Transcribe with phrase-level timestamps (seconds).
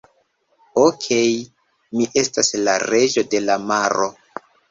[0.83, 1.27] Okej.
[1.99, 4.11] Mi estas la reĝo de la maro.